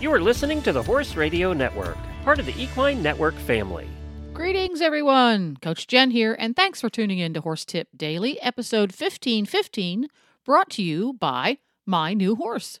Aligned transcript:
You 0.00 0.10
are 0.14 0.20
listening 0.20 0.62
to 0.62 0.72
the 0.72 0.82
Horse 0.82 1.14
Radio 1.14 1.52
Network, 1.52 1.98
part 2.24 2.38
of 2.38 2.46
the 2.46 2.58
Equine 2.58 3.02
Network 3.02 3.34
family. 3.34 3.86
Greetings, 4.32 4.80
everyone. 4.80 5.58
Coach 5.60 5.86
Jenn 5.86 6.10
here, 6.10 6.34
and 6.38 6.56
thanks 6.56 6.80
for 6.80 6.88
tuning 6.88 7.18
in 7.18 7.34
to 7.34 7.42
Horse 7.42 7.66
Tip 7.66 7.88
Daily, 7.94 8.40
episode 8.40 8.92
1515, 8.92 10.08
brought 10.42 10.70
to 10.70 10.82
you 10.82 11.12
by 11.20 11.58
My 11.84 12.14
New 12.14 12.34
Horse. 12.34 12.80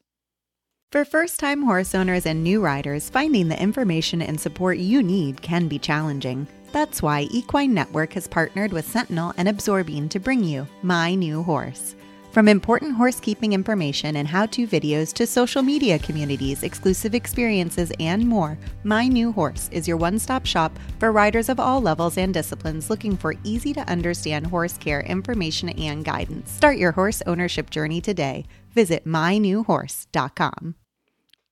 For 0.92 1.04
first 1.04 1.38
time 1.38 1.64
horse 1.64 1.94
owners 1.94 2.24
and 2.24 2.42
new 2.42 2.62
riders, 2.62 3.10
finding 3.10 3.48
the 3.48 3.62
information 3.62 4.22
and 4.22 4.40
support 4.40 4.78
you 4.78 5.02
need 5.02 5.42
can 5.42 5.68
be 5.68 5.78
challenging. 5.78 6.46
That's 6.72 7.02
why 7.02 7.28
Equine 7.30 7.74
Network 7.74 8.14
has 8.14 8.28
partnered 8.28 8.72
with 8.72 8.88
Sentinel 8.88 9.34
and 9.36 9.46
Absorbine 9.46 10.08
to 10.08 10.18
bring 10.18 10.42
you 10.42 10.66
My 10.82 11.14
New 11.14 11.42
Horse. 11.42 11.96
From 12.30 12.46
important 12.46 12.94
horsekeeping 12.94 13.54
information 13.54 14.14
and 14.14 14.28
how 14.28 14.46
to 14.46 14.64
videos 14.64 15.12
to 15.14 15.26
social 15.26 15.62
media 15.62 15.98
communities, 15.98 16.62
exclusive 16.62 17.12
experiences, 17.12 17.90
and 17.98 18.24
more, 18.24 18.56
My 18.84 19.08
New 19.08 19.32
Horse 19.32 19.68
is 19.72 19.88
your 19.88 19.96
one 19.96 20.16
stop 20.16 20.46
shop 20.46 20.78
for 21.00 21.10
riders 21.10 21.48
of 21.48 21.58
all 21.58 21.80
levels 21.80 22.16
and 22.16 22.32
disciplines 22.32 22.88
looking 22.88 23.16
for 23.16 23.34
easy 23.42 23.72
to 23.72 23.80
understand 23.90 24.46
horse 24.46 24.78
care 24.78 25.00
information 25.00 25.70
and 25.70 26.04
guidance. 26.04 26.52
Start 26.52 26.78
your 26.78 26.92
horse 26.92 27.20
ownership 27.26 27.68
journey 27.68 28.00
today. 28.00 28.46
Visit 28.76 29.04
mynewhorse.com. 29.04 30.76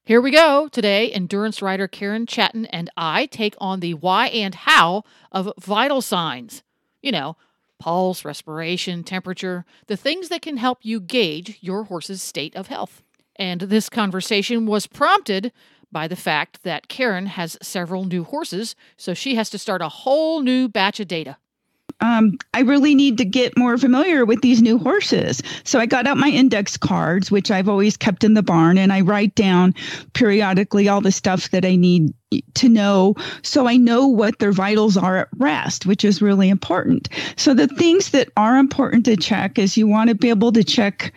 Here 0.04 0.20
we 0.20 0.30
go. 0.30 0.68
Today, 0.68 1.10
endurance 1.10 1.60
rider 1.60 1.88
Karen 1.88 2.24
Chaton 2.24 2.66
and 2.66 2.88
I 2.96 3.26
take 3.26 3.56
on 3.59 3.80
the 3.80 3.95
why 3.95 4.29
and 4.29 4.54
how 4.54 5.02
of 5.32 5.52
vital 5.59 6.01
signs. 6.02 6.62
You 7.02 7.10
know, 7.10 7.37
pulse, 7.78 8.24
respiration, 8.24 9.05
temperature, 9.05 9.64
the 9.87 9.96
things 9.96 10.28
that 10.28 10.42
can 10.42 10.56
help 10.56 10.78
you 10.82 11.00
gauge 11.00 11.59
your 11.60 11.84
horse's 11.84 12.23
state 12.23 12.54
of 12.56 12.68
health. 12.68 13.02
And 13.37 13.62
this 13.62 13.88
conversation 13.88 14.66
was 14.66 14.87
prompted 14.87 15.52
by 15.90 16.09
the 16.09 16.16
fact 16.16 16.65
that 16.65 16.88
Karen 16.88 17.26
has 17.26 17.56
several 17.62 18.04
new 18.04 18.24
horses, 18.24 18.74
so 18.96 19.15
she 19.15 19.37
has 19.37 19.49
to 19.51 19.59
start 19.59 19.80
a 19.80 19.88
whole 19.88 20.43
new 20.43 20.68
batch 20.68 21.01
of 21.01 21.09
data. 21.09 21.38
Um, 22.01 22.38
I 22.54 22.60
really 22.60 22.95
need 22.95 23.18
to 23.18 23.24
get 23.24 23.57
more 23.57 23.77
familiar 23.77 24.24
with 24.24 24.41
these 24.41 24.63
new 24.63 24.79
horses. 24.79 25.43
So 25.65 25.79
I 25.79 25.87
got 25.87 26.07
out 26.07 26.16
my 26.16 26.29
index 26.29 26.77
cards, 26.77 27.30
which 27.30 27.51
I've 27.51 27.68
always 27.68 27.96
kept 27.96 28.24
in 28.24 28.35
the 28.35 28.43
barn, 28.43 28.79
and 28.79 28.93
I 28.93 29.01
write 29.01 29.35
down 29.35 29.74
periodically 30.13 30.88
all 30.88 31.01
the 31.01 31.13
stuff 31.13 31.51
that 31.51 31.65
I 31.65 31.77
need 31.77 32.15
to 32.55 32.68
know 32.68 33.15
so 33.43 33.66
I 33.66 33.77
know 33.77 34.07
what 34.07 34.38
their 34.38 34.52
vitals 34.52 34.96
are 34.96 35.16
at 35.16 35.29
rest, 35.38 35.87
which 35.87 36.05
is 36.05 36.21
really 36.21 36.49
important. 36.49 37.09
So 37.37 37.55
the 37.55 37.68
things 37.68 38.10
that 38.10 38.29
are 38.37 38.59
important 38.59 39.05
to 39.07 39.16
check 39.16 39.59
is 39.59 39.77
you 39.77 39.87
want 39.87 40.09
to 40.10 40.15
be 40.15 40.29
able 40.29 40.52
to 40.52 40.62
check 40.62 41.12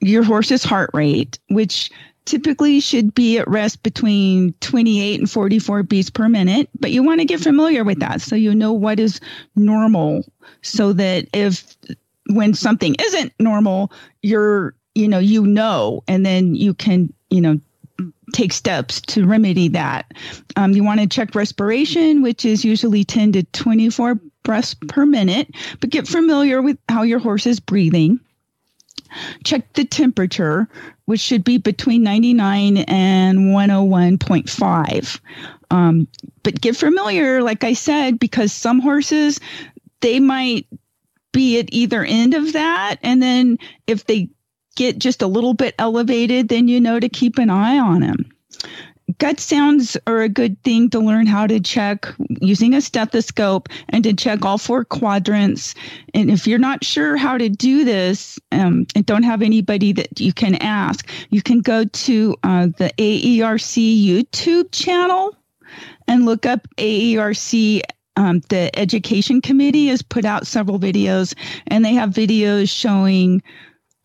your 0.00 0.22
horse's 0.22 0.62
heart 0.62 0.90
rate, 0.94 1.38
which 1.48 1.90
typically 2.24 2.80
should 2.80 3.14
be 3.14 3.38
at 3.38 3.48
rest 3.48 3.82
between 3.82 4.52
28 4.60 5.20
and 5.20 5.30
44 5.30 5.82
beats 5.82 6.10
per 6.10 6.28
minute, 6.28 6.68
but 6.80 6.90
you 6.90 7.02
want 7.02 7.20
to 7.20 7.26
get 7.26 7.40
familiar 7.40 7.84
with 7.84 8.00
that 8.00 8.20
so 8.20 8.34
you 8.34 8.54
know 8.54 8.72
what 8.72 8.98
is 8.98 9.20
normal 9.56 10.24
so 10.62 10.92
that 10.92 11.26
if 11.32 11.76
when 12.30 12.54
something 12.54 12.96
isn't 13.00 13.32
normal, 13.38 13.92
you're, 14.22 14.74
you 14.94 15.08
know, 15.08 15.18
you 15.18 15.46
know, 15.46 16.02
and 16.08 16.24
then 16.24 16.54
you 16.54 16.74
can, 16.74 17.12
you 17.30 17.40
know, 17.40 17.60
take 18.32 18.52
steps 18.52 19.00
to 19.02 19.26
remedy 19.26 19.68
that. 19.68 20.12
Um, 20.56 20.72
you 20.72 20.82
want 20.82 21.00
to 21.00 21.06
check 21.06 21.34
respiration, 21.34 22.22
which 22.22 22.44
is 22.44 22.64
usually 22.64 23.04
10 23.04 23.32
to 23.32 23.42
24 23.44 24.18
breaths 24.42 24.74
per 24.88 25.06
minute, 25.06 25.48
but 25.80 25.90
get 25.90 26.08
familiar 26.08 26.62
with 26.62 26.78
how 26.88 27.02
your 27.02 27.18
horse 27.18 27.46
is 27.46 27.60
breathing. 27.60 28.18
Check 29.44 29.72
the 29.74 29.84
temperature, 29.84 30.68
which 31.06 31.20
should 31.20 31.44
be 31.44 31.58
between 31.58 32.02
99 32.02 32.78
and 32.78 33.38
101.5. 33.38 35.20
Um, 35.70 36.08
but 36.42 36.60
get 36.60 36.76
familiar, 36.76 37.42
like 37.42 37.64
I 37.64 37.72
said, 37.72 38.18
because 38.18 38.52
some 38.52 38.80
horses, 38.80 39.40
they 40.00 40.20
might 40.20 40.66
be 41.32 41.58
at 41.58 41.72
either 41.72 42.04
end 42.04 42.34
of 42.34 42.52
that. 42.52 42.96
And 43.02 43.22
then 43.22 43.58
if 43.86 44.06
they 44.06 44.30
get 44.76 44.98
just 44.98 45.22
a 45.22 45.26
little 45.26 45.54
bit 45.54 45.74
elevated, 45.78 46.48
then 46.48 46.68
you 46.68 46.80
know 46.80 47.00
to 47.00 47.08
keep 47.08 47.38
an 47.38 47.50
eye 47.50 47.78
on 47.78 48.00
them. 48.00 48.30
Gut 49.18 49.38
sounds 49.40 49.96
are 50.06 50.22
a 50.22 50.28
good 50.28 50.60
thing 50.62 50.90
to 50.90 50.98
learn 50.98 51.26
how 51.26 51.46
to 51.46 51.60
check 51.60 52.06
using 52.40 52.74
a 52.74 52.80
stethoscope 52.80 53.68
and 53.88 54.02
to 54.04 54.12
check 54.12 54.44
all 54.44 54.58
four 54.58 54.84
quadrants. 54.84 55.74
And 56.14 56.30
if 56.30 56.46
you're 56.46 56.58
not 56.58 56.84
sure 56.84 57.16
how 57.16 57.38
to 57.38 57.48
do 57.48 57.84
this 57.84 58.38
um, 58.52 58.86
and 58.94 59.06
don't 59.06 59.22
have 59.22 59.42
anybody 59.42 59.92
that 59.92 60.20
you 60.20 60.32
can 60.32 60.56
ask, 60.56 61.08
you 61.30 61.42
can 61.42 61.60
go 61.60 61.84
to 61.84 62.36
uh, 62.42 62.66
the 62.78 62.92
AERC 62.98 64.04
YouTube 64.04 64.72
channel 64.72 65.36
and 66.08 66.24
look 66.24 66.46
up 66.46 66.66
AERC 66.78 67.82
um, 68.16 68.40
the 68.48 68.76
education 68.78 69.40
committee 69.40 69.88
has 69.88 70.02
put 70.02 70.24
out 70.24 70.46
several 70.46 70.78
videos 70.78 71.34
and 71.66 71.84
they 71.84 71.94
have 71.94 72.10
videos 72.10 72.70
showing 72.70 73.42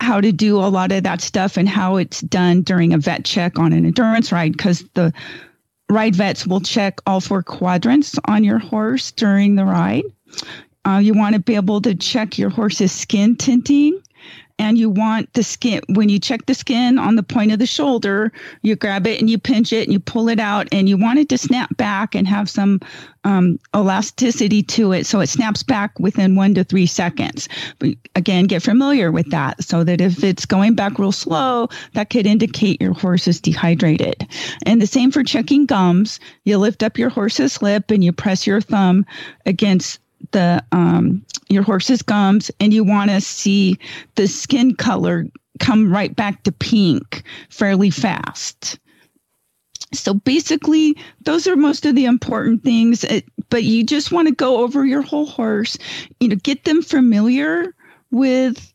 how 0.01 0.21
to 0.21 0.31
do 0.31 0.57
a 0.57 0.67
lot 0.69 0.91
of 0.91 1.03
that 1.03 1.21
stuff 1.21 1.57
and 1.57 1.67
how 1.67 1.97
it's 1.97 2.21
done 2.21 2.61
during 2.61 2.93
a 2.93 2.97
vet 2.97 3.25
check 3.25 3.59
on 3.59 3.73
an 3.73 3.85
endurance 3.85 4.31
ride 4.31 4.53
because 4.53 4.83
the 4.93 5.13
ride 5.89 6.15
vets 6.15 6.47
will 6.47 6.61
check 6.61 6.99
all 7.05 7.19
four 7.19 7.43
quadrants 7.43 8.17
on 8.25 8.43
your 8.43 8.59
horse 8.59 9.11
during 9.11 9.55
the 9.55 9.65
ride. 9.65 10.03
Uh, 10.85 10.97
you 10.97 11.13
want 11.13 11.33
to 11.33 11.41
be 11.41 11.55
able 11.55 11.81
to 11.81 11.93
check 11.95 12.37
your 12.37 12.49
horse's 12.49 12.91
skin 12.91 13.35
tenting 13.35 14.01
and 14.59 14.77
you 14.77 14.89
want 14.89 15.33
the 15.33 15.43
skin 15.43 15.81
when 15.87 16.09
you 16.09 16.19
check 16.19 16.45
the 16.45 16.53
skin 16.53 16.99
on 16.99 17.15
the 17.15 17.23
point 17.23 17.51
of 17.51 17.57
the 17.57 17.65
shoulder 17.65 18.31
you 18.61 18.75
grab 18.75 19.07
it 19.07 19.19
and 19.19 19.29
you 19.29 19.39
pinch 19.39 19.73
it 19.73 19.83
and 19.83 19.93
you 19.93 19.99
pull 19.99 20.27
it 20.27 20.39
out 20.39 20.67
and 20.71 20.87
you 20.89 20.97
want 20.97 21.17
it 21.17 21.29
to 21.29 21.37
snap 21.37 21.75
back 21.77 22.13
and 22.13 22.27
have 22.27 22.49
some 22.49 22.79
um, 23.23 23.59
elasticity 23.75 24.61
to 24.63 24.91
it 24.91 25.05
so 25.05 25.19
it 25.19 25.27
snaps 25.27 25.63
back 25.63 25.97
within 25.99 26.35
one 26.35 26.53
to 26.53 26.63
three 26.63 26.85
seconds. 26.85 27.49
But 27.79 27.95
again 28.15 28.45
get 28.45 28.61
familiar 28.61 29.11
with 29.11 29.29
that 29.31 29.63
so 29.63 29.83
that 29.83 30.01
if 30.01 30.23
it's 30.23 30.45
going 30.45 30.75
back 30.75 30.99
real 30.99 31.11
slow 31.11 31.69
that 31.93 32.09
could 32.09 32.27
indicate 32.27 32.81
your 32.81 32.93
horse 32.93 33.27
is 33.27 33.41
dehydrated. 33.41 34.27
And 34.65 34.81
the 34.81 34.87
same 34.87 35.11
for 35.11 35.23
checking 35.23 35.65
gums. 35.65 36.19
You 36.43 36.57
lift 36.57 36.83
up 36.83 36.97
your 36.97 37.09
horse's 37.09 37.61
lip 37.61 37.91
and 37.91 38.03
you 38.03 38.11
press 38.11 38.45
your 38.45 38.61
thumb 38.61 39.05
against 39.45 39.99
the 40.31 40.63
um, 40.71 41.23
your 41.49 41.63
horse's 41.63 42.01
gums 42.01 42.51
and 42.59 42.73
you 42.73 42.83
want 42.83 43.09
to 43.09 43.19
see 43.19 43.77
the 44.15 44.27
skin 44.27 44.75
color 44.75 45.25
come 45.59 45.91
right 45.91 46.15
back 46.15 46.43
to 46.43 46.51
pink 46.51 47.23
fairly 47.49 47.89
fast. 47.89 48.79
So 49.93 50.13
basically, 50.13 50.95
those 51.21 51.47
are 51.47 51.55
most 51.55 51.85
of 51.85 51.95
the 51.95 52.05
important 52.05 52.63
things. 52.63 53.03
It, 53.03 53.25
but 53.49 53.63
you 53.63 53.83
just 53.83 54.11
want 54.11 54.27
to 54.27 54.33
go 54.33 54.63
over 54.63 54.85
your 54.85 55.01
whole 55.01 55.25
horse, 55.25 55.77
you 56.19 56.29
know, 56.29 56.35
get 56.35 56.65
them 56.65 56.83
familiar 56.83 57.73
with 58.11 58.71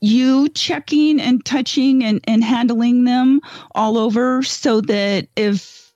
you 0.00 0.48
checking 0.50 1.20
and 1.20 1.44
touching 1.44 2.02
and, 2.02 2.20
and 2.26 2.42
handling 2.42 3.04
them 3.04 3.40
all 3.74 3.98
over 3.98 4.42
so 4.42 4.80
that 4.80 5.28
if 5.36 5.89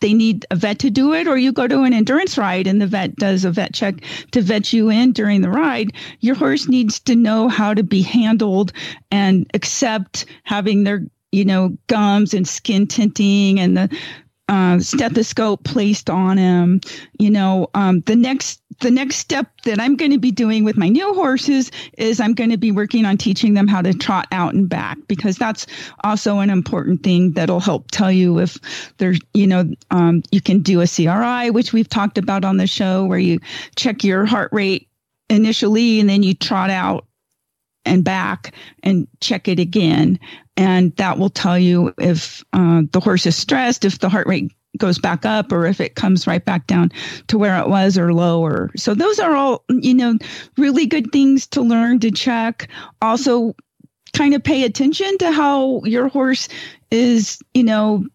they 0.00 0.14
need 0.14 0.46
a 0.50 0.56
vet 0.56 0.78
to 0.80 0.90
do 0.90 1.12
it, 1.14 1.26
or 1.26 1.36
you 1.36 1.52
go 1.52 1.66
to 1.66 1.82
an 1.82 1.92
endurance 1.92 2.38
ride 2.38 2.66
and 2.66 2.80
the 2.80 2.86
vet 2.86 3.16
does 3.16 3.44
a 3.44 3.50
vet 3.50 3.72
check 3.74 4.02
to 4.32 4.40
vet 4.42 4.72
you 4.72 4.88
in 4.90 5.12
during 5.12 5.40
the 5.40 5.50
ride. 5.50 5.92
Your 6.20 6.34
horse 6.34 6.68
needs 6.68 7.00
to 7.00 7.14
know 7.14 7.48
how 7.48 7.74
to 7.74 7.82
be 7.82 8.02
handled 8.02 8.72
and 9.10 9.50
accept 9.54 10.26
having 10.44 10.84
their 10.84 11.02
you 11.32 11.44
know 11.44 11.76
gums 11.86 12.34
and 12.34 12.46
skin 12.46 12.86
tenting 12.86 13.60
and 13.60 13.76
the 13.76 13.98
uh, 14.50 14.80
stethoscope 14.80 15.62
placed 15.62 16.10
on 16.10 16.36
him. 16.36 16.80
You 17.18 17.30
know, 17.30 17.68
um, 17.74 18.00
the 18.00 18.16
next 18.16 18.60
the 18.80 18.90
next 18.90 19.16
step 19.16 19.46
that 19.64 19.78
I'm 19.78 19.94
going 19.94 20.10
to 20.10 20.18
be 20.18 20.32
doing 20.32 20.64
with 20.64 20.76
my 20.76 20.88
new 20.88 21.14
horses 21.14 21.70
is 21.98 22.18
I'm 22.18 22.34
going 22.34 22.50
to 22.50 22.56
be 22.56 22.72
working 22.72 23.04
on 23.04 23.16
teaching 23.16 23.54
them 23.54 23.68
how 23.68 23.82
to 23.82 23.92
trot 23.92 24.26
out 24.32 24.54
and 24.54 24.68
back 24.68 24.98
because 25.06 25.36
that's 25.36 25.66
also 26.02 26.38
an 26.38 26.50
important 26.50 27.02
thing 27.02 27.32
that'll 27.32 27.60
help 27.60 27.90
tell 27.90 28.10
you 28.10 28.38
if 28.38 28.58
there's, 28.96 29.20
you 29.34 29.46
know, 29.46 29.70
um, 29.90 30.22
you 30.32 30.40
can 30.40 30.60
do 30.60 30.80
a 30.80 30.86
CRI, 30.86 31.50
which 31.50 31.72
we've 31.74 31.88
talked 31.88 32.16
about 32.16 32.44
on 32.44 32.56
the 32.56 32.66
show, 32.66 33.04
where 33.04 33.18
you 33.18 33.38
check 33.76 34.02
your 34.02 34.24
heart 34.24 34.50
rate 34.50 34.88
initially 35.28 36.00
and 36.00 36.08
then 36.08 36.22
you 36.22 36.34
trot 36.34 36.70
out 36.70 37.06
and 37.90 38.04
back 38.04 38.54
and 38.82 39.06
check 39.20 39.48
it 39.48 39.58
again. 39.58 40.18
And 40.56 40.94
that 40.96 41.18
will 41.18 41.30
tell 41.30 41.58
you 41.58 41.92
if 41.98 42.42
uh, 42.52 42.82
the 42.92 43.00
horse 43.00 43.26
is 43.26 43.36
stressed, 43.36 43.84
if 43.84 43.98
the 43.98 44.08
heart 44.08 44.26
rate 44.26 44.52
goes 44.78 44.98
back 44.98 45.26
up 45.26 45.50
or 45.52 45.66
if 45.66 45.80
it 45.80 45.96
comes 45.96 46.26
right 46.26 46.44
back 46.44 46.66
down 46.66 46.92
to 47.26 47.36
where 47.36 47.58
it 47.58 47.68
was 47.68 47.98
or 47.98 48.14
lower. 48.14 48.70
So 48.76 48.94
those 48.94 49.18
are 49.18 49.34
all, 49.34 49.64
you 49.68 49.92
know, 49.92 50.16
really 50.56 50.86
good 50.86 51.10
things 51.12 51.46
to 51.48 51.60
learn 51.60 51.98
to 52.00 52.10
check. 52.10 52.68
Also 53.02 53.54
kind 54.14 54.34
of 54.34 54.42
pay 54.42 54.64
attention 54.64 55.18
to 55.18 55.32
how 55.32 55.82
your 55.84 56.08
horse 56.08 56.48
is, 56.90 57.42
you 57.54 57.64
know, 57.64 58.06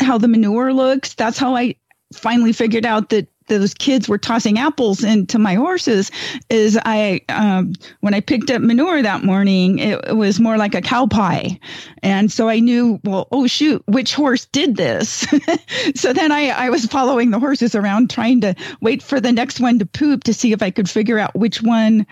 how 0.00 0.18
the 0.18 0.28
manure 0.28 0.72
looks. 0.72 1.14
That's 1.14 1.38
how 1.38 1.56
I 1.56 1.74
finally 2.12 2.52
figured 2.52 2.84
out 2.84 3.08
that 3.08 3.26
those 3.48 3.74
kids 3.74 4.08
were 4.08 4.18
tossing 4.18 4.58
apples 4.58 5.04
into 5.04 5.38
my 5.38 5.54
horses 5.54 6.10
is 6.50 6.78
I 6.84 7.20
um, 7.28 7.74
when 8.00 8.14
I 8.14 8.20
picked 8.20 8.50
up 8.50 8.62
manure 8.62 9.02
that 9.02 9.24
morning, 9.24 9.78
it, 9.78 10.00
it, 10.06 10.16
was 10.16 10.40
more 10.40 10.56
like 10.56 10.74
a 10.74 10.80
cow 10.80 11.06
pie, 11.06 11.58
and 12.02 12.30
so 12.30 12.48
I 12.48 12.60
knew 12.60 13.00
well, 13.04 13.28
oh 13.32 13.46
shoot, 13.46 13.82
which 13.86 14.14
horse 14.14 14.46
did 14.46 14.76
this? 14.76 15.26
so 15.94 16.12
then 16.12 16.32
I 16.32 16.48
I 16.48 16.70
was 16.70 16.86
following 16.86 17.30
the 17.30 17.38
horses 17.38 17.74
around 17.74 18.10
trying 18.10 18.40
to 18.42 18.54
wait 18.80 19.02
for 19.02 19.20
the 19.20 19.32
next 19.32 19.60
one 19.60 19.78
to 19.78 19.86
poop 19.86 20.24
to 20.24 20.34
see 20.34 20.52
if 20.52 20.62
I 20.62 20.70
could 20.70 20.90
figure 20.90 21.18
out 21.18 21.34
which 21.34 21.62
one. 21.62 22.06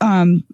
Um, 0.00 0.44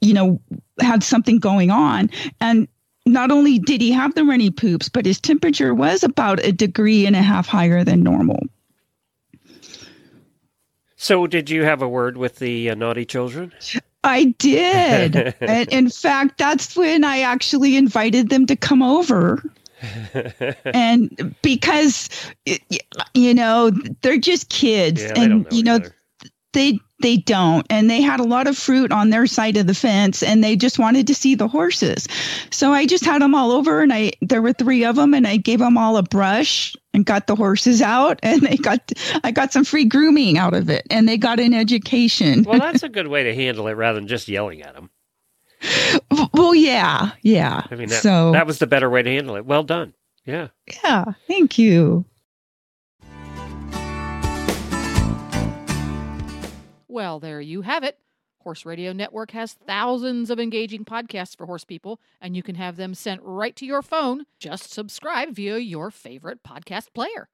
you 0.00 0.14
know, 0.14 0.40
had 0.80 1.02
something 1.02 1.38
going 1.38 1.70
on. 1.70 2.10
And 2.40 2.68
not 3.06 3.30
only 3.30 3.58
did 3.58 3.80
he 3.80 3.92
have 3.92 4.14
the 4.14 4.24
runny 4.24 4.50
poops, 4.50 4.88
but 4.88 5.04
his 5.04 5.20
temperature 5.20 5.74
was 5.74 6.02
about 6.02 6.44
a 6.44 6.52
degree 6.52 7.06
and 7.06 7.16
a 7.16 7.22
half 7.22 7.46
higher 7.46 7.84
than 7.84 8.02
normal. 8.02 8.40
So, 11.04 11.26
did 11.26 11.50
you 11.50 11.64
have 11.64 11.82
a 11.82 11.88
word 11.88 12.16
with 12.16 12.38
the 12.38 12.70
uh, 12.70 12.74
naughty 12.74 13.04
children? 13.04 13.52
I 14.04 14.34
did. 14.38 15.34
and 15.42 15.68
in 15.68 15.90
fact, 15.90 16.38
that's 16.38 16.74
when 16.74 17.04
I 17.04 17.20
actually 17.20 17.76
invited 17.76 18.30
them 18.30 18.46
to 18.46 18.56
come 18.56 18.82
over. 18.82 19.42
and 20.64 21.36
because, 21.42 22.08
you 23.12 23.34
know, 23.34 23.70
they're 24.00 24.16
just 24.16 24.48
kids. 24.48 25.02
Yeah, 25.02 25.12
and, 25.16 25.42
know 25.42 25.46
you 25.50 25.62
know, 25.62 25.74
either. 25.74 25.94
they 26.54 26.78
they 27.02 27.18
don't 27.18 27.66
and 27.68 27.90
they 27.90 28.00
had 28.00 28.18
a 28.18 28.24
lot 28.24 28.46
of 28.46 28.56
fruit 28.56 28.90
on 28.90 29.10
their 29.10 29.26
side 29.26 29.58
of 29.58 29.66
the 29.66 29.74
fence 29.74 30.22
and 30.22 30.42
they 30.42 30.56
just 30.56 30.78
wanted 30.78 31.06
to 31.08 31.14
see 31.14 31.34
the 31.34 31.48
horses 31.48 32.06
so 32.50 32.72
i 32.72 32.86
just 32.86 33.04
had 33.04 33.20
them 33.20 33.34
all 33.34 33.50
over 33.50 33.80
and 33.80 33.92
i 33.92 34.12
there 34.22 34.40
were 34.40 34.52
three 34.52 34.84
of 34.84 34.94
them 34.94 35.12
and 35.12 35.26
i 35.26 35.36
gave 35.36 35.58
them 35.58 35.76
all 35.76 35.96
a 35.96 36.04
brush 36.04 36.74
and 36.94 37.04
got 37.04 37.26
the 37.26 37.34
horses 37.34 37.82
out 37.82 38.18
and 38.22 38.42
they 38.42 38.56
got 38.56 38.92
i 39.24 39.30
got 39.30 39.52
some 39.52 39.64
free 39.64 39.84
grooming 39.84 40.38
out 40.38 40.54
of 40.54 40.70
it 40.70 40.86
and 40.90 41.08
they 41.08 41.18
got 41.18 41.40
an 41.40 41.52
education. 41.52 42.44
Well 42.44 42.58
that's 42.60 42.82
a 42.82 42.88
good 42.88 43.08
way 43.08 43.24
to 43.24 43.34
handle 43.34 43.66
it 43.66 43.72
rather 43.72 43.98
than 43.98 44.08
just 44.08 44.28
yelling 44.28 44.62
at 44.62 44.74
them 44.74 44.90
well 46.32 46.54
yeah 46.54 47.12
yeah 47.22 47.66
i 47.70 47.74
mean 47.74 47.88
that, 47.88 48.02
so. 48.02 48.32
that 48.32 48.46
was 48.46 48.58
the 48.58 48.66
better 48.66 48.88
way 48.88 49.02
to 49.02 49.10
handle 49.10 49.36
it. 49.36 49.44
Well 49.44 49.64
done. 49.64 49.94
Yeah. 50.24 50.48
Yeah 50.84 51.04
thank 51.26 51.58
you. 51.58 52.06
Well, 56.86 57.18
there 57.18 57.40
you 57.40 57.62
have 57.62 57.82
it. 57.82 57.98
Horse 58.44 58.66
Radio 58.66 58.92
Network 58.92 59.30
has 59.30 59.54
thousands 59.54 60.28
of 60.28 60.38
engaging 60.38 60.84
podcasts 60.84 61.34
for 61.34 61.46
horse 61.46 61.64
people, 61.64 61.98
and 62.20 62.36
you 62.36 62.42
can 62.42 62.56
have 62.56 62.76
them 62.76 62.94
sent 62.94 63.22
right 63.24 63.56
to 63.56 63.64
your 63.64 63.80
phone. 63.80 64.26
Just 64.38 64.70
subscribe 64.70 65.34
via 65.34 65.56
your 65.56 65.90
favorite 65.90 66.42
podcast 66.42 66.92
player. 66.92 67.28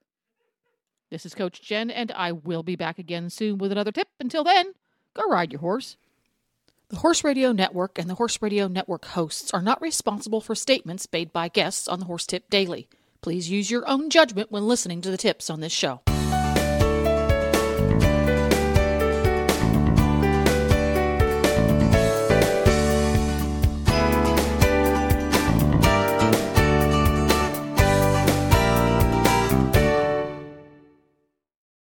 This 1.10 1.26
is 1.26 1.34
Coach 1.34 1.60
Jenn, 1.62 1.90
and 1.90 2.12
I 2.12 2.30
will 2.30 2.62
be 2.62 2.76
back 2.76 3.00
again 3.00 3.28
soon 3.28 3.58
with 3.58 3.72
another 3.72 3.90
tip. 3.90 4.06
Until 4.20 4.44
then, 4.44 4.74
go 5.12 5.24
ride 5.28 5.50
your 5.50 5.60
horse. 5.60 5.96
The 6.90 6.98
Horse 6.98 7.24
Radio 7.24 7.50
Network 7.50 7.98
and 7.98 8.08
the 8.08 8.14
Horse 8.14 8.40
Radio 8.40 8.68
Network 8.68 9.04
hosts 9.06 9.52
are 9.52 9.62
not 9.62 9.82
responsible 9.82 10.40
for 10.40 10.54
statements 10.54 11.08
made 11.12 11.32
by 11.32 11.48
guests 11.48 11.88
on 11.88 11.98
the 11.98 12.06
Horse 12.06 12.26
Tip 12.26 12.48
Daily. 12.48 12.88
Please 13.20 13.50
use 13.50 13.68
your 13.68 13.86
own 13.88 14.10
judgment 14.10 14.52
when 14.52 14.68
listening 14.68 15.00
to 15.00 15.10
the 15.10 15.16
tips 15.16 15.50
on 15.50 15.60
this 15.60 15.72
show. 15.72 16.02